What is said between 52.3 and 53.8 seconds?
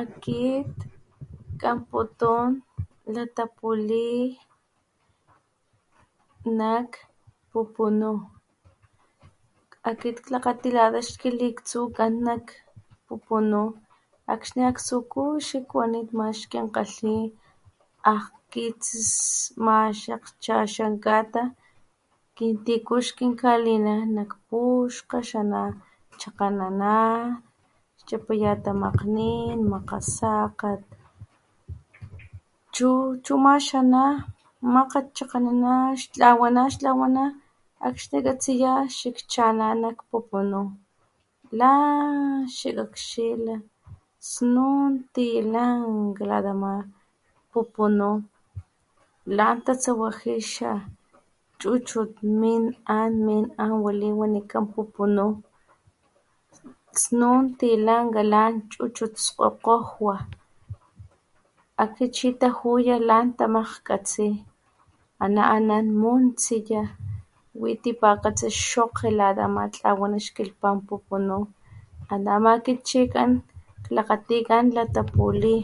min an min an